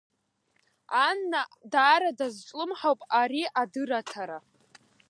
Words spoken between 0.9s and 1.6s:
Анна